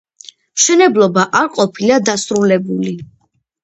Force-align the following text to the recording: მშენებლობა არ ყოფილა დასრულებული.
მშენებლობა 0.59 1.27
არ 1.43 1.53
ყოფილა 1.61 2.03
დასრულებული. 2.11 3.01